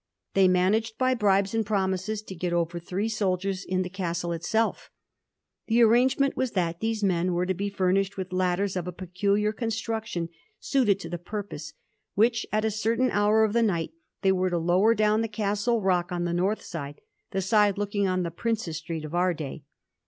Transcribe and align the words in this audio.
They 0.33 0.47
managed 0.47 0.97
by 0.97 1.13
bribes 1.13 1.53
and 1.53 1.63
promises 1.63 2.23
to 2.23 2.33
get 2.33 2.53
over 2.53 2.79
three 2.79 3.07
soldiers 3.07 3.63
in 3.63 3.83
the 3.83 3.87
Castle 3.89 4.31
itself. 4.31 4.89
The 5.67 5.83
arrangement 5.83 6.35
was 6.35 6.53
that 6.53 6.79
these 6.79 7.03
men 7.03 7.33
were 7.33 7.45
to 7.45 7.53
be 7.53 7.69
furnished 7.69 8.17
with 8.17 8.33
ladders 8.33 8.75
of 8.75 8.87
a 8.87 8.91
peculiar 8.91 9.53
con 9.53 9.67
atruction 9.67 10.29
suited 10.59 10.99
to 11.01 11.09
the 11.09 11.19
purpose, 11.19 11.73
which, 12.15 12.47
at 12.51 12.65
a 12.65 12.71
certain 12.71 13.11
hour 13.11 13.43
of 13.43 13.53
the 13.53 13.61
night, 13.61 13.91
they 14.23 14.31
were 14.31 14.49
to 14.49 14.57
lower 14.57 14.95
down 14.95 15.21
the 15.21 15.27
Castle 15.27 15.83
rock 15.83 16.11
on 16.11 16.23
the 16.25 16.33
north 16.33 16.63
side— 16.63 17.01
^the 17.33 17.45
side 17.45 17.77
looking 17.77 18.07
on 18.07 18.23
the 18.23 18.31
Prince's 18.31 18.77
Street 18.77 19.05
of 19.05 19.13
our 19.13 19.35
day. 19.35 19.61